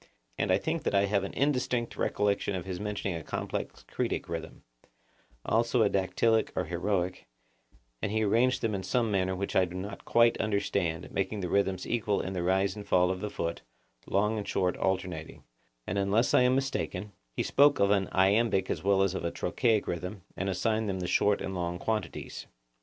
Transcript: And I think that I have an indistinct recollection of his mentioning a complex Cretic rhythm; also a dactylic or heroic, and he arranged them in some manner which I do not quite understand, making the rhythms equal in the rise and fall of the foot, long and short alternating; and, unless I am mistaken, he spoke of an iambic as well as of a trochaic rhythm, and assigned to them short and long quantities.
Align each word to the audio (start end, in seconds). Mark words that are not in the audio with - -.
And 0.35 0.51
I 0.51 0.57
think 0.57 0.81
that 0.81 0.95
I 0.95 1.05
have 1.05 1.23
an 1.23 1.33
indistinct 1.35 1.95
recollection 1.95 2.55
of 2.55 2.65
his 2.65 2.79
mentioning 2.79 3.15
a 3.15 3.23
complex 3.23 3.83
Cretic 3.83 4.27
rhythm; 4.27 4.63
also 5.45 5.83
a 5.83 5.91
dactylic 5.91 6.51
or 6.55 6.65
heroic, 6.65 7.27
and 8.01 8.11
he 8.11 8.23
arranged 8.23 8.63
them 8.63 8.73
in 8.73 8.81
some 8.81 9.11
manner 9.11 9.35
which 9.35 9.55
I 9.55 9.65
do 9.65 9.75
not 9.75 10.03
quite 10.03 10.41
understand, 10.41 11.11
making 11.11 11.41
the 11.41 11.49
rhythms 11.49 11.85
equal 11.85 12.19
in 12.19 12.33
the 12.33 12.41
rise 12.41 12.75
and 12.75 12.83
fall 12.87 13.11
of 13.11 13.19
the 13.21 13.29
foot, 13.29 13.61
long 14.07 14.39
and 14.39 14.47
short 14.47 14.75
alternating; 14.77 15.43
and, 15.85 15.99
unless 15.99 16.33
I 16.33 16.41
am 16.41 16.55
mistaken, 16.55 17.11
he 17.35 17.43
spoke 17.43 17.79
of 17.79 17.91
an 17.91 18.09
iambic 18.11 18.71
as 18.71 18.83
well 18.83 19.03
as 19.03 19.13
of 19.13 19.23
a 19.23 19.29
trochaic 19.29 19.85
rhythm, 19.85 20.23
and 20.35 20.49
assigned 20.49 20.87
to 20.89 20.97
them 20.97 21.05
short 21.05 21.41
and 21.43 21.53
long 21.53 21.77
quantities. 21.77 22.47